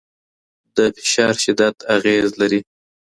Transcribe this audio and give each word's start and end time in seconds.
د 0.75 0.77
فشار 1.03 1.33
شدت 1.43 1.75
اغېزه 1.95 2.35
لري. 2.41 2.61